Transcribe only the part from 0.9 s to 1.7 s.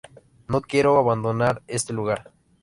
abandonar